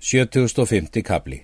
7050 0.00 1.02
kapli 1.04 1.42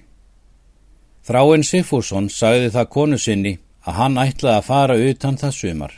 Þráinn 1.29 1.65
Sifússon 1.67 2.31
sagði 2.33 2.71
það 2.73 2.87
konu 2.95 3.17
sinni 3.21 3.51
að 3.85 3.97
hann 3.99 4.15
ætlaði 4.23 4.57
að 4.57 4.65
fara 4.65 4.95
utan 5.11 5.37
það 5.41 5.53
sumar. 5.57 5.93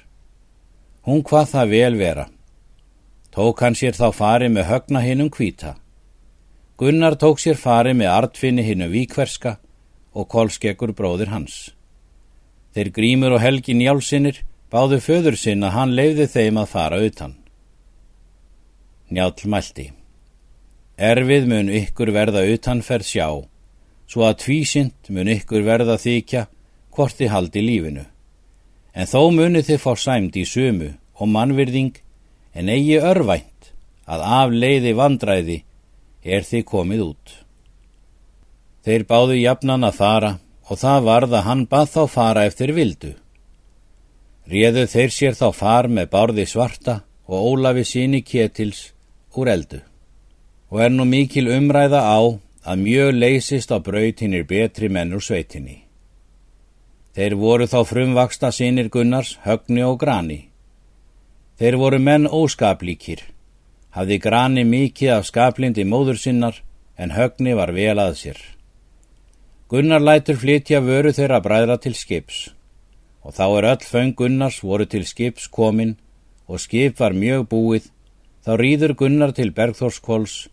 Hún 1.06 1.20
hvað 1.28 1.50
það 1.52 1.74
vel 1.74 1.98
vera. 2.00 2.24
Tók 3.30 3.62
hann 3.62 3.76
sér 3.78 3.94
þá 3.94 4.08
fari 4.16 4.48
með 4.50 4.66
högna 4.72 5.02
hinnum 5.04 5.28
kvíta. 5.30 5.76
Gunnar 6.80 7.14
tók 7.20 7.38
sér 7.38 7.60
fari 7.60 7.92
með 7.94 8.10
artfinni 8.14 8.64
hinnum 8.66 8.90
víkverska 8.90 9.58
og 10.16 10.26
kolskekkur 10.32 10.94
bróðir 10.98 11.30
hans. 11.30 11.76
Þeir 12.74 12.90
grímur 12.96 13.36
og 13.36 13.44
helgi 13.44 13.76
njálsinnir 13.78 14.42
báðu 14.72 14.98
föður 15.04 15.38
sinn 15.38 15.62
að 15.62 15.76
hann 15.76 15.94
leiði 15.94 16.26
þeim 16.26 16.58
að 16.64 16.72
fara 16.74 16.98
utan. 17.06 17.38
Njál 19.14 19.30
mælti. 19.44 19.92
Erfið 20.98 21.44
mun 21.46 21.68
ykkur 21.70 22.10
verða 22.10 22.40
utanferð 22.50 23.06
sjá, 23.06 23.26
svo 24.10 24.22
að 24.26 24.40
tvísynt 24.42 25.10
mun 25.14 25.28
ykkur 25.30 25.62
verða 25.62 25.94
þykja 25.94 26.48
hvort 26.90 27.14
þið 27.14 27.30
haldi 27.30 27.62
lífinu. 27.62 28.02
En 28.98 29.06
þó 29.06 29.30
muni 29.30 29.62
þið 29.62 29.78
fá 29.78 29.92
sæmt 29.94 30.34
í 30.34 30.42
sömu 30.42 30.88
og 31.14 31.30
mannvirðing 31.30 32.00
en 32.50 32.72
eigi 32.74 32.98
örvænt 32.98 33.70
að 34.10 34.24
af 34.40 34.50
leiði 34.50 34.96
vandræði 34.98 35.58
er 36.26 36.42
þið 36.42 36.64
komið 36.66 37.04
út. 37.04 37.34
Þeir 38.82 39.04
báðu 39.06 39.36
jafnan 39.38 39.86
að 39.86 40.00
fara 40.00 40.32
og 40.66 40.80
það 40.82 41.06
varð 41.06 41.36
að 41.38 41.46
hann 41.46 41.66
bað 41.70 41.92
þá 41.92 42.02
fara 42.10 42.46
eftir 42.50 42.72
vildu. 42.74 43.12
Réðu 44.50 44.88
þeir 44.90 45.14
sér 45.14 45.38
þá 45.38 45.46
far 45.54 45.86
með 45.86 46.10
bárði 46.10 46.48
svarta 46.50 47.04
og 47.30 47.52
Ólafi 47.52 47.86
síni 47.86 48.24
ketils 48.26 48.88
úr 49.38 49.52
eldu 49.54 49.84
og 50.70 50.82
er 50.84 50.92
nú 50.92 51.04
mikil 51.08 51.48
umræða 51.48 52.00
á 52.04 52.18
að 52.68 52.82
mjög 52.84 53.12
leysist 53.22 53.72
á 53.72 53.78
braut 53.80 54.20
hinn 54.20 54.34
er 54.36 54.44
betri 54.44 54.88
menn 54.88 55.14
úr 55.16 55.24
sveitinni. 55.24 55.84
Þeir 57.16 57.34
voru 57.40 57.66
þá 57.66 57.80
frumvaksta 57.88 58.52
sinir 58.52 58.90
Gunnars, 58.92 59.38
Högni 59.42 59.82
og 59.82 59.98
Grani. 59.98 60.48
Þeir 61.58 61.76
voru 61.80 61.98
menn 61.98 62.28
óskaplíkir, 62.28 63.24
hafði 63.90 64.20
Grani 64.22 64.64
mikið 64.64 65.16
af 65.16 65.26
skaplindi 65.26 65.84
móður 65.88 66.20
sinnar 66.20 66.62
en 66.98 67.16
Högni 67.16 67.56
var 67.56 67.72
vel 67.72 67.98
að 67.98 68.14
sér. 68.20 68.38
Gunnar 69.68 70.00
lætur 70.00 70.38
flytja 70.40 70.78
vöru 70.80 71.10
þeirra 71.12 71.42
bræðra 71.44 71.74
til 71.76 71.96
skips 71.96 72.48
og 73.20 73.34
þá 73.36 73.44
er 73.58 73.66
öll 73.72 73.84
föng 73.84 74.14
Gunnars 74.16 74.62
voru 74.64 74.86
til 74.88 75.04
skips 75.04 75.48
komin 75.52 75.96
og 76.48 76.62
skip 76.62 77.00
var 77.00 77.12
mjög 77.12 77.44
búið 77.50 77.90
þá 78.46 78.52
rýður 78.56 78.94
Gunnar 78.96 79.34
til 79.36 79.52
Bergþórskvóls 79.52 80.46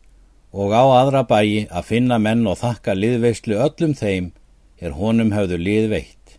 og 0.56 0.72
á 0.72 0.84
aðra 1.02 1.26
bæi 1.28 1.68
að 1.68 1.88
finna 1.90 2.18
menn 2.22 2.46
og 2.48 2.62
þakka 2.62 2.96
liðveislu 2.96 3.58
öllum 3.60 3.96
þeim 4.00 4.32
er 4.80 4.96
honum 4.96 5.34
höfðu 5.36 5.58
lið 5.60 5.88
veitt. 5.92 6.38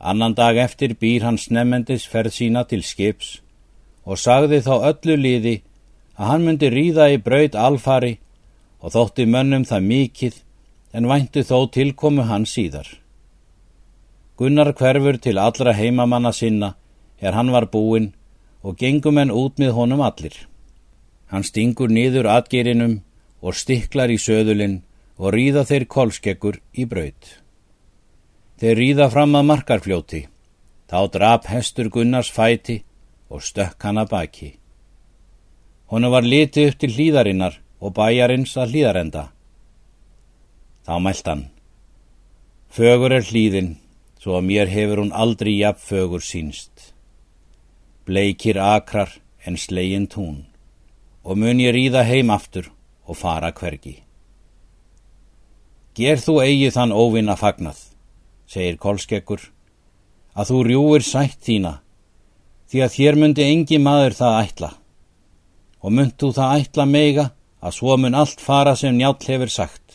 Annan 0.00 0.34
dag 0.34 0.58
eftir 0.58 0.96
býr 0.98 1.22
hans 1.28 1.46
nefnendis 1.54 2.08
ferð 2.10 2.34
sína 2.34 2.64
til 2.66 2.82
skips 2.82 3.38
og 4.02 4.18
sagði 4.18 4.58
þá 4.66 4.74
öllu 4.90 5.16
liði 5.20 5.56
að 6.18 6.32
hann 6.32 6.46
myndi 6.48 6.72
ríða 6.74 7.06
í 7.14 7.20
braud 7.22 7.54
alfari 7.54 8.16
og 8.80 8.96
þótti 8.96 9.28
mönnum 9.28 9.68
það 9.70 9.86
mikið 9.92 10.42
en 10.96 11.06
væntu 11.06 11.46
þó 11.46 11.70
tilkomu 11.70 12.26
hans 12.26 12.56
síðar. 12.56 12.88
Gunnar 14.40 14.72
hverfur 14.74 15.20
til 15.20 15.38
allra 15.38 15.76
heimamanna 15.76 16.32
sinna 16.32 16.74
er 17.20 17.36
hann 17.38 17.52
var 17.54 17.70
búinn 17.70 18.14
og 18.66 18.80
gengum 18.80 19.20
henn 19.20 19.30
út 19.30 19.60
með 19.60 19.76
honum 19.78 20.02
allir. 20.02 20.34
Hann 21.30 21.46
stingur 21.46 21.92
niður 21.94 22.26
atgerinum 22.26 23.00
og 23.40 23.54
stiklar 23.54 24.10
í 24.10 24.18
söðulinn 24.18 24.80
og 25.20 25.34
ríða 25.36 25.62
þeir 25.68 25.86
kolskeggur 25.94 26.58
í 26.74 26.86
braut. 26.90 27.36
Þeir 28.58 28.76
ríða 28.76 29.06
fram 29.12 29.36
að 29.38 29.46
markarfljóti. 29.52 30.22
Þá 30.90 30.98
drap 31.14 31.46
hestur 31.46 31.88
Gunnars 31.88 32.32
fæti 32.34 32.80
og 33.30 33.44
stökk 33.46 33.86
hann 33.86 34.02
að 34.02 34.10
baki. 34.10 34.50
Honu 35.90 36.10
var 36.10 36.26
litið 36.26 36.72
upp 36.72 36.80
til 36.82 36.90
hlýðarinnar 36.96 37.60
og 37.80 37.94
bæjarins 37.94 38.56
að 38.58 38.74
hlýðarenda. 38.74 39.24
Þá 40.86 40.94
mælt 40.98 41.30
hann. 41.30 41.46
Fögur 42.70 43.14
er 43.14 43.26
hlýðin, 43.26 43.76
svo 44.18 44.36
að 44.38 44.46
mér 44.50 44.70
hefur 44.70 45.04
hún 45.04 45.14
aldrei 45.14 45.54
jafn 45.60 45.86
fögur 45.86 46.26
sínst. 46.26 46.90
Bleikir 48.06 48.58
akrar 48.58 49.14
en 49.46 49.56
slegin 49.56 50.10
tún 50.10 50.49
og 51.30 51.38
mun 51.38 51.60
ég 51.62 51.70
ríða 51.76 52.02
heim 52.02 52.32
aftur 52.34 52.72
og 53.06 53.14
fara 53.14 53.52
hvergi. 53.54 54.00
Ger 55.94 56.18
þú 56.18 56.40
eigi 56.42 56.72
þann 56.74 56.90
óvinna 56.90 57.36
fagnað, 57.38 57.78
segir 58.50 58.78
Kolskekkur, 58.82 59.44
að 60.34 60.50
þú 60.50 60.62
rjúir 60.66 61.06
sætt 61.06 61.38
þína, 61.46 61.76
því 62.70 62.82
að 62.82 62.94
þér 62.96 63.18
myndi 63.20 63.46
engi 63.46 63.78
maður 63.78 64.16
það 64.18 64.38
ætla, 64.40 64.70
og 65.78 65.94
mynd 65.94 66.16
þú 66.18 66.32
það 66.34 66.56
ætla 66.64 66.88
meiga 66.90 67.26
að 67.62 67.76
svo 67.78 67.96
mun 68.00 68.18
allt 68.18 68.42
fara 68.42 68.74
sem 68.74 68.98
njál 68.98 69.14
hefur 69.14 69.54
sagt. 69.54 69.86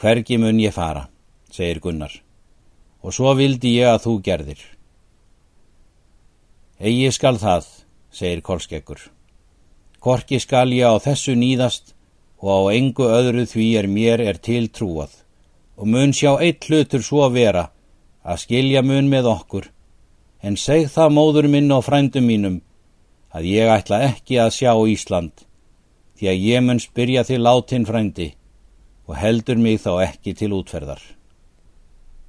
Hvergi 0.00 0.40
mun 0.40 0.64
ég 0.64 0.72
fara, 0.72 1.08
segir 1.52 1.82
Gunnar, 1.84 2.14
og 3.04 3.12
svo 3.12 3.36
vildi 3.36 3.76
ég 3.82 3.92
að 3.92 4.04
þú 4.06 4.16
gerðir. 4.24 4.64
Egi 6.80 7.12
skal 7.12 7.36
það, 7.36 7.68
segir 8.12 8.42
Kolskeggur. 8.42 9.00
Korki 10.00 10.40
skal 10.40 10.72
ég 10.72 10.88
á 10.88 10.96
þessu 11.02 11.34
nýðast 11.36 11.94
og 12.40 12.48
á 12.48 12.60
engu 12.76 13.04
öðru 13.04 13.44
því 13.48 13.66
er 13.80 13.88
mér 13.90 14.22
er 14.24 14.40
tiltrúað 14.40 15.12
og 15.76 15.88
mun 15.88 16.12
sjá 16.16 16.34
eitt 16.40 16.64
hlutur 16.68 17.04
svo 17.04 17.26
að 17.26 17.36
vera 17.36 17.66
að 18.24 18.42
skilja 18.44 18.82
mun 18.84 19.08
með 19.12 19.28
okkur 19.28 19.68
en 20.44 20.56
seg 20.56 20.88
það 20.92 21.14
móður 21.16 21.48
minn 21.52 21.72
og 21.72 21.84
frændum 21.84 22.26
mínum 22.28 22.58
að 23.36 23.48
ég 23.52 23.70
ætla 23.72 24.02
ekki 24.08 24.40
að 24.40 24.54
sjá 24.56 24.72
Ísland 24.88 25.44
því 26.18 26.30
að 26.32 26.44
ég 26.48 26.64
mun 26.64 26.80
spyrja 26.80 27.24
til 27.28 27.40
látin 27.44 27.86
frændi 27.88 28.32
og 29.08 29.16
heldur 29.18 29.58
mig 29.58 29.80
þá 29.82 29.92
ekki 30.04 30.34
til 30.38 30.52
útferðar. 30.54 31.00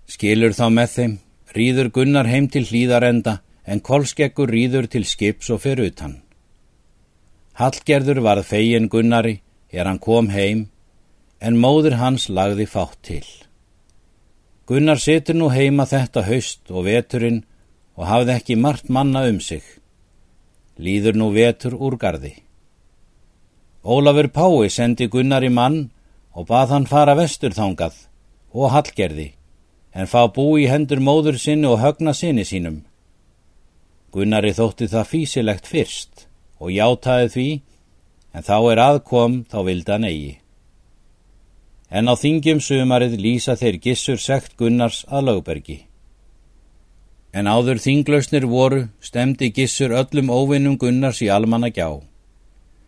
Skilur 0.09 0.55
þá 0.55 0.65
með 0.73 0.93
þeim, 0.95 1.13
rýður 1.55 1.89
Gunnar 1.93 2.27
heim 2.27 2.47
til 2.51 2.63
hlýðarenda 2.67 3.37
en 3.71 3.79
kolskeggur 3.79 4.51
rýður 4.51 4.89
til 4.91 5.05
skips 5.07 5.49
og 5.53 5.61
fer 5.63 5.79
utan. 5.79 6.17
Hallgerður 7.55 8.19
varð 8.25 8.49
fegin 8.49 8.89
Gunnari 8.91 9.37
er 9.71 9.87
hann 9.87 10.01
kom 10.03 10.27
heim, 10.35 10.65
en 11.39 11.59
móður 11.63 11.95
hans 12.01 12.27
lagði 12.29 12.67
fátt 12.67 12.99
til. 13.07 13.23
Gunnar 14.67 14.99
situr 14.99 15.37
nú 15.39 15.47
heima 15.55 15.87
þetta 15.87 16.25
haust 16.27 16.71
og 16.71 16.85
veturinn 16.89 17.41
og 17.95 18.07
hafði 18.11 18.35
ekki 18.37 18.59
margt 18.59 18.91
manna 18.91 19.23
um 19.29 19.39
sig. 19.39 19.63
Lýður 20.77 21.17
nú 21.19 21.31
vetur 21.35 21.75
úr 21.75 21.97
gardi. 22.01 22.35
Ólafur 23.83 24.29
Pái 24.35 24.69
sendi 24.69 25.07
Gunnar 25.07 25.43
í 25.47 25.49
mann 25.49 25.89
og 26.35 26.47
bað 26.51 26.75
hann 26.75 26.91
fara 26.91 27.15
vestur 27.15 27.55
þangað 27.55 27.95
og 28.53 28.71
hallgerði, 28.75 29.31
en 29.95 30.07
fá 30.11 30.27
bú 30.35 30.53
í 30.59 30.67
hendur 30.67 30.99
móður 30.99 31.39
sinni 31.39 31.67
og 31.67 31.79
högna 31.79 32.13
sinni 32.13 32.45
sínum. 32.47 32.81
Gunnari 34.11 34.51
þótti 34.51 34.89
það 34.91 35.07
físilegt 35.07 35.67
fyrst 35.71 36.25
og 36.59 36.73
játaði 36.75 37.29
því, 37.35 37.49
en 38.35 38.43
þá 38.43 38.57
er 38.71 38.81
aðkom 38.83 39.37
þá 39.51 39.59
vildan 39.67 40.07
eigi. 40.07 40.33
En 41.91 42.11
á 42.11 42.15
þingjum 42.15 42.59
sumarið 42.63 43.15
lýsa 43.19 43.55
þeir 43.59 43.79
gissur 43.83 44.19
sekt 44.19 44.57
Gunnars 44.59 45.05
að 45.07 45.29
lögbergi. 45.29 45.77
En 47.31 47.47
áður 47.47 47.79
þinglausnir 47.79 48.47
voru 48.51 48.81
stemdi 48.99 49.51
gissur 49.55 49.95
öllum 49.95 50.31
óvinnum 50.31 50.75
Gunnars 50.79 51.21
í 51.23 51.29
almanna 51.31 51.71
gjá. 51.71 52.03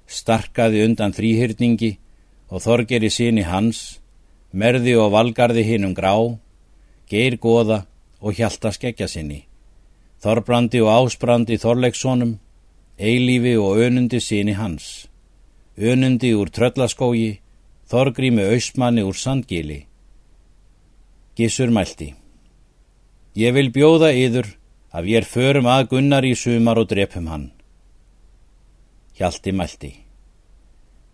Starkaði 0.08 0.84
undan 0.84 1.16
þrýhyrningi 1.16 1.94
og 2.52 2.64
þorgeri 2.68 3.10
síni 3.12 3.48
hans, 3.48 4.02
merði 4.52 4.98
og 5.00 5.16
valgarði 5.16 5.64
hinnum 5.72 5.96
grá, 5.96 6.14
geir 7.08 7.40
goða 7.40 7.86
og 8.20 8.36
hjalta 8.36 8.76
skekja 8.76 9.08
sinni. 9.08 9.46
Þorbrandi 10.24 10.80
og 10.80 10.88
Ásbrandi 10.88 11.58
Þorleikssonum, 11.60 12.38
Eilífi 12.96 13.58
og 13.60 13.82
Önundi 13.84 14.22
síni 14.24 14.54
hans, 14.56 15.10
Önundi 15.76 16.32
úr 16.32 16.48
Tröllaskógi, 16.48 17.42
Þorgrími 17.92 18.46
Ösmanni 18.56 19.04
úr 19.04 19.20
Sandgíli. 19.20 19.82
Gissur 21.36 21.76
mælti. 21.76 22.14
Ég 23.36 23.52
vil 23.52 23.74
bjóða 23.76 24.14
yður 24.16 24.48
að 24.96 25.10
við 25.10 25.20
er 25.20 25.28
förum 25.28 25.68
að 25.68 25.90
gunnar 25.92 26.24
í 26.24 26.34
sumar 26.40 26.80
og 26.80 26.88
drepum 26.88 27.28
hann. 27.28 27.46
Hjalti 29.20 29.52
mælti. 29.52 29.94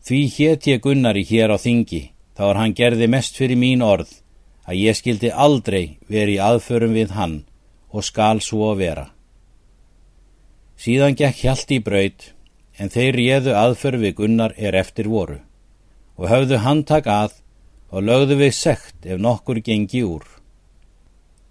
Því 0.05 0.21
hétt 0.37 0.69
ég 0.69 0.85
gunnar 0.85 1.17
í 1.17 1.25
hér 1.25 1.49
á 1.49 1.57
þingi, 1.57 2.11
þá 2.37 2.43
er 2.51 2.61
hann 2.61 2.77
gerði 2.77 3.09
mest 3.09 3.41
fyrir 3.41 3.57
mín 3.57 3.81
orð, 3.81 4.11
að 4.69 4.85
ég 4.85 5.01
skildi 5.01 5.33
aldrei 5.33 5.97
verið 6.05 6.45
aðförum 6.45 6.93
við 6.93 7.17
hann 7.17 7.39
og 7.91 8.05
skal 8.05 8.41
svo 8.41 8.73
vera. 8.77 9.09
Síðan 10.79 11.17
gekk 11.19 11.43
hjalt 11.43 11.71
í 11.71 11.79
braud, 11.83 12.31
en 12.79 12.89
þeir 12.89 13.15
réðu 13.19 13.55
aðför 13.59 13.99
við 13.99 14.15
gunnar 14.21 14.53
er 14.57 14.75
eftir 14.75 15.07
voru. 15.07 15.39
og 16.19 16.27
höfðu 16.27 16.59
handtak 16.65 17.07
að 17.07 17.37
og 17.89 18.03
lögðu 18.05 18.37
við 18.41 18.51
sekt 18.53 19.05
ef 19.07 19.19
nokkur 19.23 19.61
gengi 19.63 20.03
úr. 20.03 20.25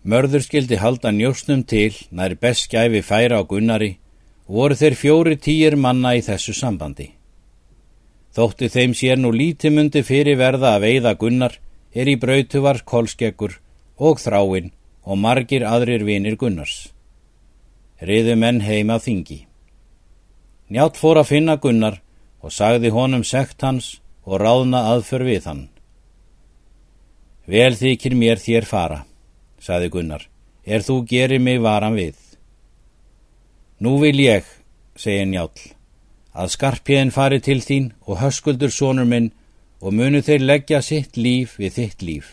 Mörður 0.05 0.45
skildi 0.45 0.79
halda 0.79 1.11
njósnum 1.13 1.65
til 1.67 1.95
nær 2.11 2.37
best 2.37 2.69
gæfi 2.71 3.01
færa 3.03 3.41
á 3.41 3.49
Gunnari 3.49 3.97
og 4.47 4.55
voru 4.61 4.77
þeir 4.79 4.97
fjóri 5.01 5.39
týjir 5.41 5.77
manna 5.77 6.15
í 6.17 6.23
þessu 6.25 6.55
sambandi. 6.55 7.11
Þótti 8.37 8.69
þeim 8.71 8.95
sér 8.95 9.19
nú 9.19 9.33
lítimundi 9.33 10.05
fyrir 10.05 10.39
verða 10.39 10.77
að 10.77 10.85
veiða 10.85 11.15
Gunnar 11.19 11.57
er 11.93 12.09
í 12.13 12.17
brautu 12.21 12.61
var 12.63 12.85
kolskeggur 12.85 13.57
og 13.99 14.21
þráinn 14.23 14.71
og 15.05 15.19
margir 15.19 15.65
aðrir 15.67 16.05
vinir 16.07 16.37
Gunnars. 16.37 16.93
Riðu 18.01 18.37
menn 18.39 18.61
heima 18.63 18.99
þingi. 19.03 19.45
Njátt 20.69 20.99
fór 21.01 21.23
að 21.23 21.31
finna 21.33 21.57
Gunnar 21.57 22.03
og 22.45 22.53
sagði 22.53 22.93
honum 22.93 23.25
sekt 23.25 23.65
hans 23.65 23.99
og 24.29 24.43
ráðna 24.43 24.85
aðför 24.93 25.25
við 25.25 25.49
hann. 25.49 25.63
Vel 27.49 27.73
þykir 27.73 28.15
mér 28.15 28.43
þér 28.43 28.69
fara, 28.69 28.99
saði 29.59 29.89
Gunnar, 29.89 30.27
er 30.69 30.85
þú 30.85 31.01
gerir 31.09 31.41
mig 31.41 31.63
varan 31.65 31.97
við. 31.97 32.19
Nú 33.81 33.97
vil 34.03 34.21
ég, 34.21 34.45
segi 34.99 35.25
njál, 35.31 35.55
að 36.37 36.53
skarpiðin 36.53 37.15
fari 37.15 37.41
til 37.41 37.63
þín 37.65 37.93
og 38.05 38.21
höskuldur 38.21 38.75
sónur 38.75 39.09
minn 39.09 39.33
og 39.81 39.95
munu 39.97 40.21
þeir 40.21 40.45
leggja 40.45 40.83
sitt 40.85 41.17
líf 41.17 41.57
við 41.57 41.79
þitt 41.79 42.05
líf. 42.05 42.29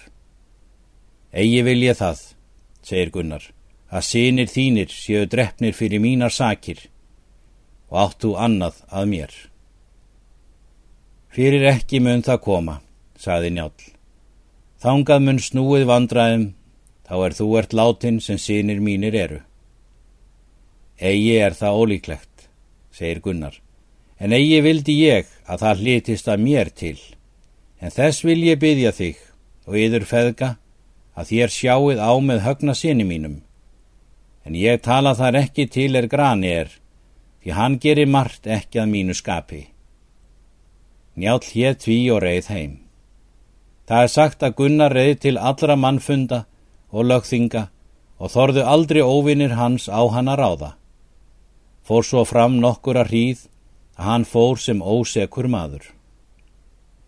Egi 1.31 1.61
vil 1.63 1.79
ég 1.85 1.95
það, 1.95 2.19
segir 2.85 3.11
Gunnar, 3.13 3.43
að 3.89 4.05
sinir 4.05 4.51
þínir 4.51 4.93
séu 4.93 5.25
drefnir 5.29 5.73
fyrir 5.73 6.01
mínar 6.03 6.33
sakir 6.33 6.85
og 7.89 7.99
áttu 8.05 8.33
annað 8.37 8.81
að 8.89 9.09
mér. 9.11 9.33
Fyrir 11.35 11.65
ekki 11.73 11.99
mun 11.99 12.23
það 12.25 12.41
koma, 12.45 12.77
saði 13.19 13.51
njál. 13.55 13.73
Þángað 14.81 15.25
mun 15.25 15.41
snúið 15.41 15.85
vandraðum, 15.89 16.45
þá 17.07 17.15
er 17.25 17.35
þú 17.37 17.47
ert 17.59 17.75
látin 17.75 18.21
sem 18.21 18.39
sínir 18.41 18.81
mínir 18.83 19.17
eru. 19.17 19.41
Egi 20.95 21.35
er 21.41 21.55
það 21.57 21.79
ólíklegt, 21.81 22.47
segir 22.95 23.21
Gunnar, 23.23 23.57
en 24.19 24.35
eigi 24.35 24.61
vildi 24.63 24.95
ég 25.01 25.31
að 25.45 25.65
það 25.65 25.81
hlitist 25.81 26.29
að 26.31 26.45
mér 26.45 26.71
til, 26.71 26.99
en 27.81 27.91
þess 27.91 28.23
vil 28.23 28.39
ég 28.45 28.61
byggja 28.61 28.93
þig 28.95 29.19
og 29.65 29.77
yður 29.81 30.07
feðga 30.07 30.55
að 31.15 31.31
þér 31.31 31.53
sjáuð 31.56 32.00
á 32.00 32.12
með 32.19 32.44
högna 32.45 32.75
síni 32.75 33.06
mínum. 33.07 33.39
En 34.45 34.56
ég 34.56 34.83
tala 34.83 35.15
þar 35.15 35.39
ekki 35.41 35.67
til 35.71 35.95
er 35.95 36.07
grani 36.12 36.51
er, 36.51 36.69
því 37.41 37.56
hann 37.57 37.79
gerir 37.79 38.12
margt 38.12 38.47
ekki 38.47 38.83
að 38.83 38.91
mínu 38.91 39.15
skapi. 39.17 39.62
Njál 41.15 41.39
hér 41.39 41.77
tví 41.79 42.00
og 42.12 42.21
reið 42.25 42.51
heim. 42.51 42.73
Það 43.88 44.03
er 44.03 44.12
sagt 44.12 44.44
að 44.44 44.56
Gunnar 44.59 44.94
reyði 44.94 45.17
til 45.23 45.38
allra 45.38 45.75
mannfunda 45.79 46.44
og 46.91 47.07
lögþinga 47.07 47.68
og 48.19 48.31
þorðu 48.33 48.65
aldrei 48.68 49.01
óvinir 49.01 49.56
hans 49.56 49.88
á 49.88 50.01
hann 50.11 50.31
að 50.31 50.39
ráða. 50.41 50.71
Fór 51.85 52.03
svo 52.03 52.25
fram 52.25 52.59
nokkur 52.59 53.00
að 53.00 53.11
hríð 53.11 53.45
að 53.95 54.07
hann 54.09 54.25
fór 54.25 54.59
sem 54.59 54.81
ósekur 54.81 55.47
maður. 55.47 55.94